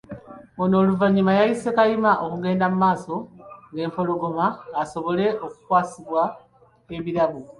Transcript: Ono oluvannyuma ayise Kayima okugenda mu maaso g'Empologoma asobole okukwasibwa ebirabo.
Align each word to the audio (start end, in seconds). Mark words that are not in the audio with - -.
Ono 0.61 0.75
oluvannyuma 0.81 1.31
ayise 1.41 1.69
Kayima 1.77 2.11
okugenda 2.25 2.65
mu 2.71 2.77
maaso 2.83 3.15
g'Empologoma 3.73 4.45
asobole 4.81 5.25
okukwasibwa 5.45 6.23
ebirabo. 6.97 7.41